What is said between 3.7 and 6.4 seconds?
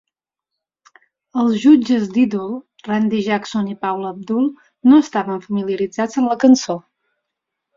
i Paula Abdul, no estaven familiaritzats amb